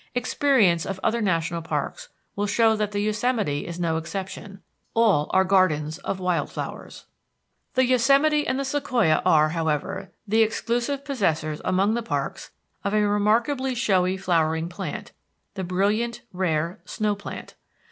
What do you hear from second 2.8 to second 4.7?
the Yosemite is no exception;